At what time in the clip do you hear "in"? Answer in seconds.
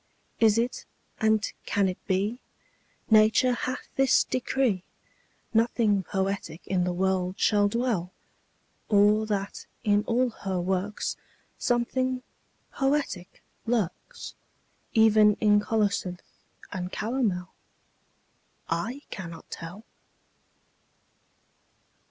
6.65-6.85, 9.83-10.03, 15.35-15.59